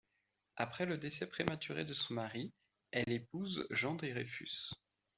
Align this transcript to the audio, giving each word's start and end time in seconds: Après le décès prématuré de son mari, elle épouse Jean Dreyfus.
Après 0.57 0.87
le 0.87 0.97
décès 0.97 1.27
prématuré 1.29 1.85
de 1.85 1.93
son 1.93 2.15
mari, 2.15 2.51
elle 2.89 3.11
épouse 3.11 3.67
Jean 3.69 3.93
Dreyfus. 3.93 4.71